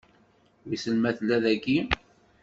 Wissen 0.67 0.95
ma 0.99 1.11
tella 1.17 1.37
dagi? 1.43 1.77